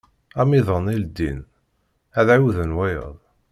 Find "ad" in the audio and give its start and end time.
2.19-2.27